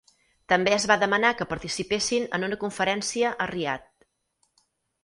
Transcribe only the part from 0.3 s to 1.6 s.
També es va demanar que